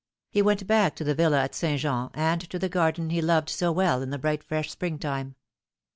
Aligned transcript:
He 0.31 0.41
went 0.41 0.65
back 0.65 0.95
to 0.95 1.03
the 1.03 1.13
villa 1.13 1.43
at 1.43 1.53
St. 1.53 1.79
Jean, 1.79 2.09
and 2.15 2.41
to 2.49 2.57
the 2.57 2.67
garden 2.69 3.11
he 3.11 3.17
had 3.17 3.25
loved 3.25 3.49
so 3.51 3.71
well 3.71 4.01
in 4.01 4.09
the 4.09 4.17
bright 4.17 4.43
fresh 4.43 4.71
spring 4.71 4.97
time. 4.97 5.35